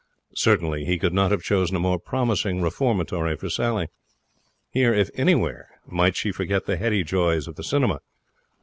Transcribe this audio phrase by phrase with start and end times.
[0.35, 3.87] Certainly he could not have chosen a more promising reformatory for Sally.
[4.71, 7.99] Here, if anywhere, might she forget the heady joys of the cinema.